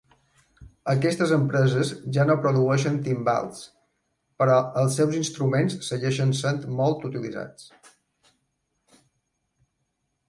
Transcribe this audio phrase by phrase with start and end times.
[0.93, 3.61] Aquestes empreses ja no produeixen timbals,
[4.43, 7.73] però els seus instruments segueixen sent molt utilitzats.